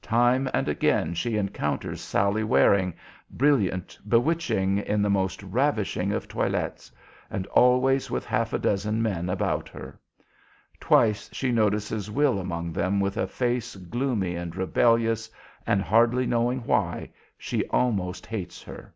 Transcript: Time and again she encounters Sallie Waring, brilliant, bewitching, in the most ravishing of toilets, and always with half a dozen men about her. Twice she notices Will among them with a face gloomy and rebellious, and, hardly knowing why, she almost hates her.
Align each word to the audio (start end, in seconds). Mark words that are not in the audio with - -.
Time 0.00 0.48
and 0.54 0.66
again 0.66 1.12
she 1.12 1.36
encounters 1.36 2.00
Sallie 2.00 2.42
Waring, 2.42 2.94
brilliant, 3.28 3.98
bewitching, 4.08 4.78
in 4.78 5.02
the 5.02 5.10
most 5.10 5.42
ravishing 5.42 6.10
of 6.10 6.26
toilets, 6.26 6.90
and 7.30 7.46
always 7.48 8.10
with 8.10 8.24
half 8.24 8.54
a 8.54 8.58
dozen 8.58 9.02
men 9.02 9.28
about 9.28 9.68
her. 9.68 10.00
Twice 10.80 11.28
she 11.34 11.52
notices 11.52 12.10
Will 12.10 12.38
among 12.38 12.72
them 12.72 12.98
with 12.98 13.18
a 13.18 13.26
face 13.26 13.76
gloomy 13.76 14.36
and 14.36 14.56
rebellious, 14.56 15.28
and, 15.66 15.82
hardly 15.82 16.24
knowing 16.24 16.60
why, 16.60 17.10
she 17.36 17.62
almost 17.66 18.24
hates 18.24 18.62
her. 18.62 18.94